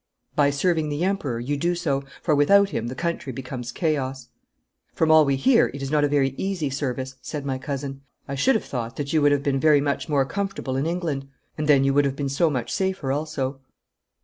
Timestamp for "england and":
10.87-11.67